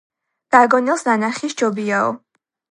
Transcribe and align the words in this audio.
გაგონილს 0.55 1.05
ნანახი 1.09 1.53
სჯობიაო 1.55 2.11